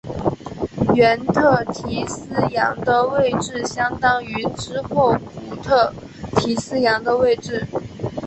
[0.95, 5.15] 原特提斯洋的位置相当于之后
[5.47, 5.93] 古特
[6.37, 7.67] 提斯洋的位置。